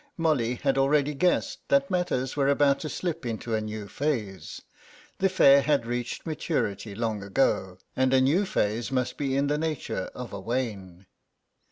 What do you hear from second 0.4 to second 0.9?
had